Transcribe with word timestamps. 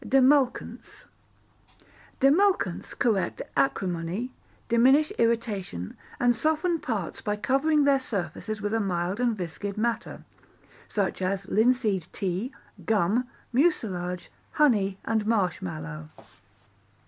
Demulcents 0.03 1.05
Demulcents 2.19 2.97
correct 2.97 3.43
acrimony, 3.55 4.31
diminish 4.67 5.11
irritation, 5.19 5.95
and 6.19 6.35
soften 6.35 6.79
parts 6.79 7.21
by 7.21 7.35
covering 7.35 7.83
their 7.83 7.99
surfaces 7.99 8.63
with 8.63 8.73
a 8.73 8.79
mild 8.79 9.19
and 9.19 9.37
viscid 9.37 9.77
matter, 9.77 10.23
such 10.87 11.21
as 11.21 11.49
linseed 11.49 12.07
tea, 12.13 12.51
gum, 12.83 13.27
mucilage, 13.53 14.31
honey, 14.53 14.97
and 15.05 15.27
marsh 15.27 15.61
mallow. 15.61 16.09